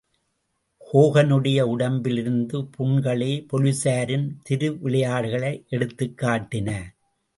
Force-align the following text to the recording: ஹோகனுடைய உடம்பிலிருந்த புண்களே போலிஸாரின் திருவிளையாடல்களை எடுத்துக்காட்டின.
ஹோகனுடைய 0.93 1.59
உடம்பிலிருந்த 1.73 2.61
புண்களே 2.77 3.29
போலிஸாரின் 3.51 4.27
திருவிளையாடல்களை 4.49 5.53
எடுத்துக்காட்டின. 5.71 6.69